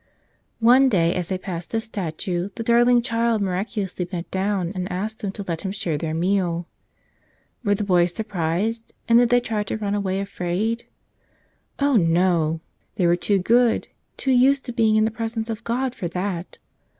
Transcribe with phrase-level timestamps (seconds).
[0.59, 5.19] One day, as they passed this statue, the darling Child miraculously bent down and asked
[5.19, 6.67] them to let Him share their meal.
[7.63, 10.87] Were the boys surpised and did they try to run away afraid?
[11.79, 12.61] No, no!
[12.95, 16.57] They were too good, too used to being in the presence of God, for that.